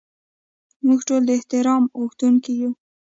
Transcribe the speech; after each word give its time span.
موږ 0.85 0.99
ټول 1.07 1.21
د 1.25 1.29
احترام 1.37 1.83
غوښتونکي 1.99 2.51
یو. 2.61 2.71